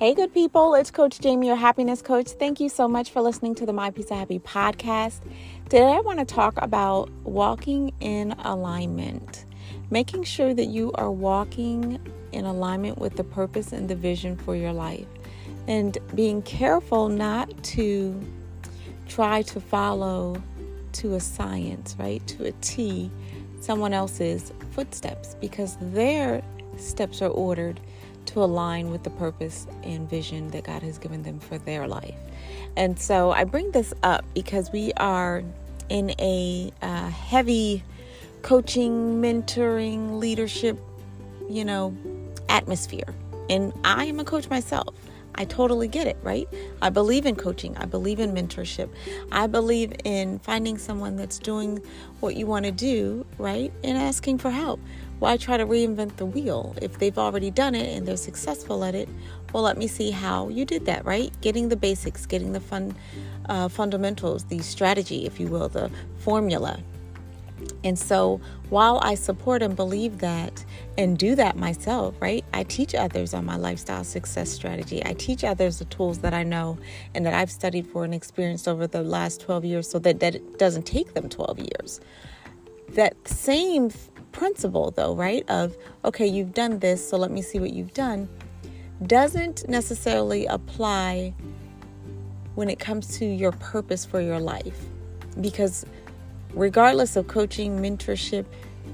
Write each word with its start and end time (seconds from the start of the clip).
Hey, 0.00 0.14
good 0.14 0.32
people, 0.32 0.74
it's 0.76 0.90
Coach 0.90 1.20
Jamie, 1.20 1.48
your 1.48 1.56
happiness 1.56 2.00
coach. 2.00 2.30
Thank 2.30 2.58
you 2.58 2.70
so 2.70 2.88
much 2.88 3.10
for 3.10 3.20
listening 3.20 3.54
to 3.56 3.66
the 3.66 3.74
My 3.74 3.90
Piece 3.90 4.10
of 4.10 4.16
Happy 4.16 4.38
podcast. 4.38 5.20
Today, 5.64 5.92
I 5.92 6.00
want 6.00 6.20
to 6.20 6.24
talk 6.24 6.54
about 6.56 7.10
walking 7.22 7.92
in 8.00 8.32
alignment, 8.32 9.44
making 9.90 10.24
sure 10.24 10.54
that 10.54 10.68
you 10.68 10.90
are 10.94 11.10
walking 11.10 12.00
in 12.32 12.46
alignment 12.46 12.96
with 12.96 13.16
the 13.16 13.24
purpose 13.24 13.72
and 13.72 13.90
the 13.90 13.94
vision 13.94 14.38
for 14.38 14.56
your 14.56 14.72
life, 14.72 15.06
and 15.68 15.98
being 16.14 16.40
careful 16.40 17.10
not 17.10 17.62
to 17.64 18.18
try 19.06 19.42
to 19.42 19.60
follow 19.60 20.42
to 20.92 21.12
a 21.12 21.20
science, 21.20 21.94
right? 21.98 22.26
To 22.26 22.46
a 22.46 22.52
T, 22.62 23.10
someone 23.60 23.92
else's 23.92 24.50
footsteps 24.70 25.36
because 25.42 25.76
their 25.92 26.40
steps 26.78 27.20
are 27.20 27.28
ordered 27.28 27.80
to 28.32 28.42
align 28.42 28.90
with 28.90 29.02
the 29.02 29.10
purpose 29.10 29.66
and 29.82 30.08
vision 30.08 30.48
that 30.48 30.64
God 30.64 30.82
has 30.82 30.98
given 30.98 31.22
them 31.22 31.40
for 31.40 31.58
their 31.58 31.86
life. 31.88 32.14
And 32.76 32.98
so 32.98 33.32
I 33.32 33.44
bring 33.44 33.70
this 33.72 33.92
up 34.02 34.24
because 34.34 34.70
we 34.72 34.92
are 34.94 35.42
in 35.88 36.10
a 36.20 36.72
uh, 36.80 37.08
heavy 37.08 37.82
coaching, 38.42 39.20
mentoring, 39.20 40.18
leadership, 40.18 40.78
you 41.48 41.64
know, 41.64 41.96
atmosphere. 42.48 43.14
And 43.48 43.72
I 43.84 44.04
am 44.04 44.20
a 44.20 44.24
coach 44.24 44.48
myself. 44.48 44.94
I 45.34 45.44
totally 45.44 45.88
get 45.88 46.06
it, 46.06 46.18
right? 46.22 46.48
I 46.82 46.90
believe 46.90 47.26
in 47.26 47.36
coaching. 47.36 47.76
I 47.76 47.86
believe 47.86 48.20
in 48.20 48.32
mentorship. 48.32 48.90
I 49.32 49.46
believe 49.46 49.92
in 50.04 50.38
finding 50.40 50.78
someone 50.78 51.16
that's 51.16 51.38
doing 51.38 51.80
what 52.20 52.36
you 52.36 52.46
want 52.46 52.66
to 52.66 52.72
do, 52.72 53.24
right? 53.38 53.72
And 53.84 53.96
asking 53.96 54.38
for 54.38 54.50
help. 54.50 54.80
Why 55.18 55.36
try 55.36 55.56
to 55.56 55.66
reinvent 55.66 56.16
the 56.16 56.26
wheel? 56.26 56.74
If 56.80 56.98
they've 56.98 57.18
already 57.18 57.50
done 57.50 57.74
it 57.74 57.94
and 57.94 58.08
they're 58.08 58.16
successful 58.16 58.84
at 58.84 58.94
it, 58.94 59.08
well, 59.52 59.62
let 59.62 59.76
me 59.76 59.86
see 59.86 60.10
how 60.10 60.48
you 60.48 60.64
did 60.64 60.86
that, 60.86 61.04
right? 61.04 61.30
Getting 61.40 61.68
the 61.68 61.76
basics, 61.76 62.24
getting 62.24 62.52
the 62.52 62.60
fun 62.60 62.94
uh, 63.48 63.68
fundamentals, 63.68 64.44
the 64.44 64.60
strategy, 64.60 65.26
if 65.26 65.38
you 65.38 65.48
will, 65.48 65.68
the 65.68 65.90
formula. 66.18 66.80
And 67.84 67.98
so 67.98 68.40
while 68.68 68.98
I 69.02 69.14
support 69.14 69.62
and 69.62 69.74
believe 69.74 70.18
that 70.18 70.64
and 70.98 71.18
do 71.18 71.34
that 71.34 71.56
myself, 71.56 72.14
right? 72.20 72.44
I 72.52 72.64
teach 72.64 72.94
others 72.94 73.34
on 73.34 73.44
my 73.44 73.56
lifestyle 73.56 74.04
success 74.04 74.50
strategy. 74.50 75.02
I 75.04 75.14
teach 75.14 75.44
others 75.44 75.78
the 75.78 75.86
tools 75.86 76.18
that 76.18 76.34
I 76.34 76.42
know 76.42 76.78
and 77.14 77.24
that 77.26 77.34
I've 77.34 77.50
studied 77.50 77.86
for 77.86 78.04
and 78.04 78.14
experienced 78.14 78.68
over 78.68 78.86
the 78.86 79.02
last 79.02 79.40
12 79.40 79.64
years 79.64 79.88
so 79.90 79.98
that, 80.00 80.20
that 80.20 80.36
it 80.36 80.58
doesn't 80.58 80.84
take 80.84 81.14
them 81.14 81.28
12 81.28 81.58
years. 81.58 82.00
That 82.90 83.16
same 83.26 83.90
principle, 84.32 84.90
though, 84.90 85.14
right? 85.14 85.48
Of, 85.48 85.76
okay, 86.04 86.26
you've 86.26 86.54
done 86.54 86.78
this, 86.78 87.08
so 87.08 87.16
let 87.16 87.30
me 87.30 87.42
see 87.42 87.58
what 87.58 87.72
you've 87.72 87.94
done, 87.94 88.28
doesn't 89.06 89.68
necessarily 89.68 90.46
apply 90.46 91.34
when 92.54 92.68
it 92.68 92.78
comes 92.78 93.18
to 93.18 93.24
your 93.24 93.52
purpose 93.52 94.04
for 94.04 94.20
your 94.20 94.40
life. 94.40 94.78
Because 95.40 95.86
regardless 96.54 97.16
of 97.16 97.28
coaching, 97.28 97.78
mentorship, 97.78 98.44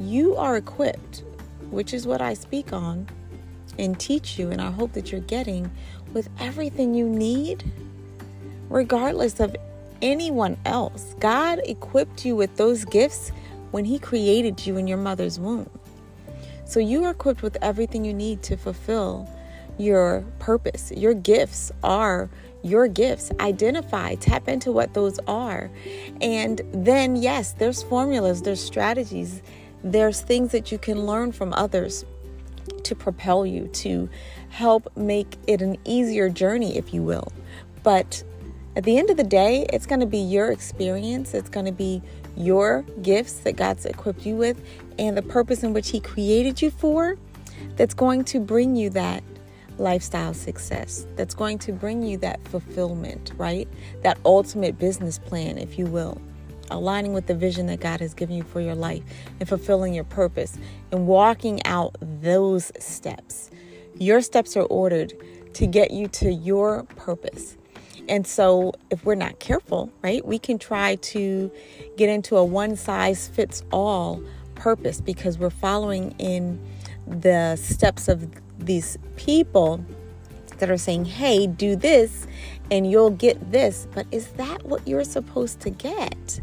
you 0.00 0.36
are 0.36 0.56
equipped, 0.56 1.22
which 1.70 1.94
is 1.94 2.06
what 2.06 2.20
I 2.20 2.34
speak 2.34 2.72
on 2.72 3.08
and 3.78 3.98
teach 3.98 4.38
you, 4.38 4.50
and 4.50 4.60
I 4.60 4.70
hope 4.70 4.92
that 4.92 5.12
you're 5.12 5.20
getting 5.22 5.70
with 6.12 6.28
everything 6.40 6.94
you 6.94 7.08
need, 7.08 7.64
regardless 8.68 9.40
of 9.40 9.56
anyone 10.02 10.56
else. 10.64 11.14
God 11.18 11.60
equipped 11.64 12.24
you 12.24 12.36
with 12.36 12.56
those 12.56 12.84
gifts 12.84 13.32
when 13.70 13.84
He 13.84 13.98
created 13.98 14.66
you 14.66 14.76
in 14.76 14.86
your 14.86 14.98
mother's 14.98 15.38
womb. 15.38 15.68
So 16.64 16.80
you 16.80 17.04
are 17.04 17.10
equipped 17.10 17.42
with 17.42 17.56
everything 17.62 18.04
you 18.04 18.14
need 18.14 18.42
to 18.44 18.56
fulfill 18.56 19.28
your 19.78 20.24
purpose. 20.38 20.90
Your 20.92 21.14
gifts 21.14 21.70
are 21.82 22.28
your 22.66 22.88
gifts. 22.88 23.30
Identify, 23.40 24.16
tap 24.16 24.48
into 24.48 24.72
what 24.72 24.94
those 24.94 25.18
are. 25.26 25.70
And 26.20 26.60
then, 26.72 27.16
yes, 27.16 27.52
there's 27.52 27.82
formulas, 27.82 28.42
there's 28.42 28.62
strategies, 28.62 29.42
there's 29.82 30.20
things 30.20 30.52
that 30.52 30.72
you 30.72 30.78
can 30.78 31.06
learn 31.06 31.32
from 31.32 31.52
others 31.54 32.04
to 32.82 32.94
propel 32.94 33.46
you, 33.46 33.68
to 33.68 34.08
help 34.48 34.94
make 34.96 35.36
it 35.46 35.62
an 35.62 35.76
easier 35.84 36.28
journey, 36.28 36.76
if 36.76 36.92
you 36.92 37.02
will. 37.02 37.32
But 37.82 38.22
at 38.74 38.84
the 38.84 38.98
end 38.98 39.10
of 39.10 39.16
the 39.16 39.24
day, 39.24 39.66
it's 39.72 39.86
going 39.86 40.00
to 40.00 40.06
be 40.06 40.18
your 40.18 40.50
experience, 40.50 41.34
it's 41.34 41.48
going 41.48 41.66
to 41.66 41.72
be 41.72 42.02
your 42.36 42.82
gifts 43.02 43.38
that 43.40 43.56
God's 43.56 43.86
equipped 43.86 44.26
you 44.26 44.36
with, 44.36 44.62
and 44.98 45.16
the 45.16 45.22
purpose 45.22 45.62
in 45.62 45.72
which 45.72 45.90
He 45.90 46.00
created 46.00 46.60
you 46.60 46.70
for 46.70 47.16
that's 47.76 47.94
going 47.94 48.24
to 48.24 48.40
bring 48.40 48.76
you 48.76 48.90
that 48.90 49.22
lifestyle 49.78 50.34
success, 50.34 51.06
that's 51.16 51.34
going 51.34 51.58
to 51.60 51.72
bring 51.72 52.02
you 52.02 52.18
that 52.18 52.42
fulfillment, 52.48 53.32
right? 53.36 53.68
That 54.02 54.18
ultimate 54.24 54.78
business 54.78 55.18
plan, 55.18 55.58
if 55.58 55.78
you 55.78 55.86
will. 55.86 56.20
Aligning 56.70 57.12
with 57.12 57.26
the 57.26 57.34
vision 57.34 57.66
that 57.66 57.80
God 57.80 58.00
has 58.00 58.12
given 58.12 58.36
you 58.36 58.42
for 58.42 58.60
your 58.60 58.74
life 58.74 59.02
and 59.38 59.48
fulfilling 59.48 59.94
your 59.94 60.04
purpose 60.04 60.58
and 60.90 61.06
walking 61.06 61.64
out 61.64 61.96
those 62.00 62.72
steps. 62.78 63.50
Your 63.98 64.20
steps 64.20 64.56
are 64.56 64.64
ordered 64.64 65.12
to 65.54 65.66
get 65.66 65.90
you 65.90 66.08
to 66.08 66.32
your 66.32 66.82
purpose. 66.96 67.56
And 68.08 68.26
so, 68.26 68.72
if 68.90 69.04
we're 69.04 69.14
not 69.16 69.40
careful, 69.40 69.90
right, 70.02 70.24
we 70.24 70.38
can 70.38 70.58
try 70.58 70.96
to 70.96 71.50
get 71.96 72.08
into 72.08 72.36
a 72.36 72.44
one 72.44 72.76
size 72.76 73.26
fits 73.28 73.62
all 73.72 74.22
purpose 74.54 75.00
because 75.00 75.38
we're 75.38 75.50
following 75.50 76.12
in 76.18 76.60
the 77.06 77.56
steps 77.56 78.08
of 78.08 78.28
these 78.66 78.98
people 79.16 79.84
that 80.58 80.70
are 80.70 80.76
saying, 80.76 81.04
hey, 81.04 81.46
do 81.46 81.76
this 81.76 82.26
and 82.70 82.90
you'll 82.90 83.10
get 83.10 83.52
this. 83.52 83.86
But 83.94 84.06
is 84.10 84.28
that 84.32 84.64
what 84.64 84.86
you're 84.86 85.04
supposed 85.04 85.60
to 85.60 85.70
get? 85.70 86.40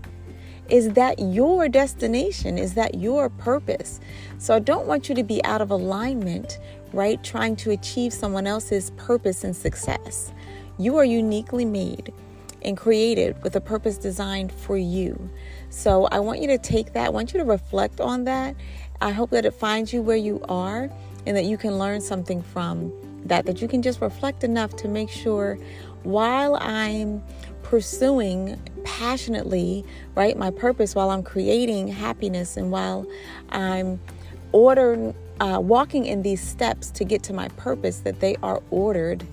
Is 0.70 0.94
that 0.94 1.20
your 1.20 1.68
destination? 1.68 2.58
Is 2.58 2.74
that 2.76 2.96
your 2.96 3.30
purpose? 3.30 4.00
So 4.38 4.56
I 4.56 4.60
don't 4.60 4.88
want 4.88 5.10
you 5.10 5.16
to 5.16 5.24
be 5.24 5.44
out 5.44 5.62
of 5.62 5.72
alignment, 5.72 6.60
right? 6.94 7.22
Trying 7.24 7.58
to 7.58 7.72
achieve 7.72 8.14
someone 8.14 8.48
else's 8.48 8.92
purpose 8.92 9.44
and 9.44 9.56
success. 9.56 10.32
You 10.80 10.98
are 10.98 11.06
uniquely 11.06 11.66
made 11.66 12.14
and 12.62 12.78
created 12.78 13.42
with 13.44 13.56
a 13.58 13.62
purpose 13.62 13.98
designed 13.98 14.52
for 14.52 14.78
you. 14.78 15.30
So 15.70 16.06
I 16.06 16.20
want 16.20 16.40
you 16.42 16.48
to 16.48 16.58
take 16.58 16.94
that, 16.94 17.08
I 17.08 17.10
want 17.10 17.34
you 17.34 17.40
to 17.40 17.46
reflect 17.46 18.00
on 18.00 18.24
that. 18.24 18.56
I 19.02 19.12
hope 19.12 19.32
that 19.32 19.46
it 19.46 19.54
finds 19.54 19.92
you 19.92 20.02
where 20.02 20.16
you 20.16 20.42
are 20.48 20.90
and 21.26 21.36
that 21.38 21.46
you 21.46 21.58
can 21.58 21.78
learn 21.78 22.02
something 22.02 22.42
from 22.42 22.92
that, 23.26 23.46
that 23.46 23.62
you 23.62 23.68
can 23.68 23.82
just 23.82 24.02
reflect 24.02 24.44
enough 24.44 24.76
to 24.78 24.88
make 24.88 25.10
sure 25.10 25.58
while 26.04 26.58
I'm 26.58 27.24
pursuing 27.64 28.60
passionately, 28.84 29.86
right, 30.16 30.38
my 30.38 30.52
purpose, 30.52 30.96
while 30.96 31.10
I'm 31.10 31.24
creating 31.24 31.88
happiness 31.88 32.58
and 32.58 32.72
while 32.72 33.08
I'm 33.50 34.00
ordering, 34.52 35.16
uh, 35.40 35.60
walking 35.62 36.06
in 36.06 36.22
these 36.22 36.42
steps 36.42 36.92
to 36.92 37.04
get 37.04 37.24
to 37.24 37.34
my 37.34 37.48
purpose, 37.50 38.00
that 38.00 38.20
they 38.20 38.36
are 38.44 38.62
ordered 38.70 39.26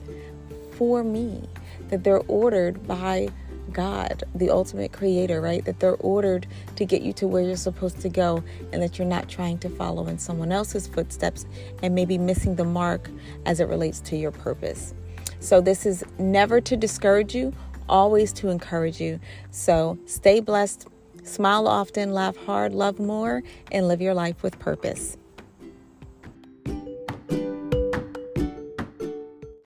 for 0.73 1.03
me, 1.03 1.49
that 1.89 2.05
they're 2.05 2.23
ordered 2.29 2.87
by 2.87 3.29
God, 3.71 4.25
the 4.35 4.51
ultimate 4.51 4.93
creator, 4.93 5.41
right? 5.41 5.65
That 5.65 5.81
they're 5.81 5.97
ordered 5.97 6.47
to 6.77 6.85
get 6.85 7.03
you 7.03 7.13
to 7.15 7.27
where 7.27 7.43
you're 7.43 7.57
supposed 7.57 8.01
to 8.01 8.09
go 8.09 8.43
and 8.73 8.83
that 8.83 8.99
you're 8.99 9.09
not 9.09 9.29
trying 9.29 9.59
to 9.59 9.69
follow 9.69 10.07
in 10.07 10.19
someone 10.19 10.53
else's 10.53 10.87
footsteps 10.87 11.47
and 11.83 11.95
maybe 11.95 12.19
missing 12.19 12.57
the 12.57 12.65
mark 12.65 13.11
as 13.47 13.61
it 13.61 13.69
relates 13.69 14.01
to 14.01 14.17
your 14.17 14.31
purpose. 14.31 14.95
So, 15.39 15.61
this 15.61 15.87
is 15.87 16.05
never 16.19 16.61
to 16.61 16.77
discourage 16.77 17.35
you, 17.35 17.53
always 17.89 18.33
to 18.35 18.49
encourage 18.49 19.01
you. 19.01 19.21
So, 19.51 19.99
stay 20.05 20.41
blessed, 20.41 20.87
smile 21.23 21.67
often, 21.67 22.13
laugh 22.13 22.37
hard, 22.37 22.75
love 22.75 22.99
more, 22.99 23.43
and 23.73 23.89
live 23.89 24.03
your 24.03 24.15
life 24.15 24.43
with 24.43 24.59
purpose. 24.59 25.17